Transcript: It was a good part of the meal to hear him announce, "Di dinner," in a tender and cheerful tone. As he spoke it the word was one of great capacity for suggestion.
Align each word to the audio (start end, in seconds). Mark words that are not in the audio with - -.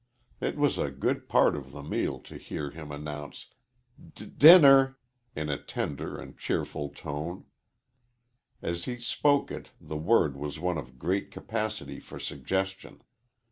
It 0.39 0.57
was 0.57 0.79
a 0.79 0.89
good 0.89 1.29
part 1.29 1.55
of 1.55 1.69
the 1.73 1.83
meal 1.83 2.17
to 2.21 2.35
hear 2.35 2.71
him 2.71 2.91
announce, 2.91 3.51
"Di 4.15 4.25
dinner," 4.25 4.97
in 5.35 5.47
a 5.47 5.61
tender 5.61 6.17
and 6.17 6.35
cheerful 6.35 6.89
tone. 6.89 7.45
As 8.63 8.85
he 8.85 8.97
spoke 8.97 9.51
it 9.51 9.69
the 9.79 9.97
word 9.97 10.35
was 10.37 10.59
one 10.59 10.79
of 10.79 10.97
great 10.97 11.29
capacity 11.29 11.99
for 11.99 12.17
suggestion. 12.17 13.03